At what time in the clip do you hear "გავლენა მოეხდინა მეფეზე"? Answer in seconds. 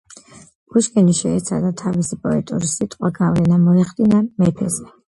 3.23-4.95